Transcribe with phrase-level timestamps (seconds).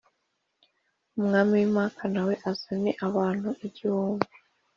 [1.17, 4.27] Umwami w’i Māka na we azane abantu igihumbi